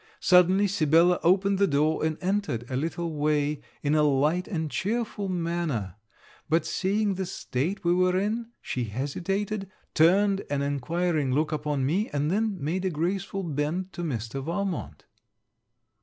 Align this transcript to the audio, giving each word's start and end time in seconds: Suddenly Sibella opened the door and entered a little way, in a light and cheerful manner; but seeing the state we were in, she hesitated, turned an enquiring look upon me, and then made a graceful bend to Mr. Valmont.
Suddenly 0.19 0.67
Sibella 0.67 1.19
opened 1.21 1.59
the 1.59 1.67
door 1.67 2.03
and 2.03 2.17
entered 2.21 2.65
a 2.71 2.75
little 2.75 3.13
way, 3.13 3.61
in 3.83 3.93
a 3.93 4.01
light 4.01 4.47
and 4.47 4.71
cheerful 4.71 5.29
manner; 5.29 5.93
but 6.49 6.65
seeing 6.65 7.13
the 7.13 7.25
state 7.27 7.83
we 7.83 7.93
were 7.93 8.17
in, 8.17 8.47
she 8.63 8.85
hesitated, 8.85 9.69
turned 9.93 10.43
an 10.49 10.63
enquiring 10.63 11.31
look 11.33 11.51
upon 11.51 11.85
me, 11.85 12.09
and 12.09 12.31
then 12.31 12.57
made 12.59 12.83
a 12.83 12.89
graceful 12.89 13.43
bend 13.43 13.93
to 13.93 14.01
Mr. 14.01 14.41
Valmont. 14.43 15.05